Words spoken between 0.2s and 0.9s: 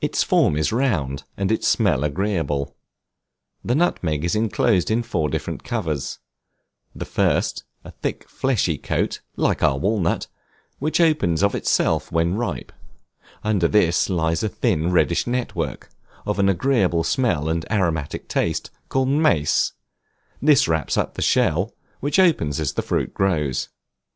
form is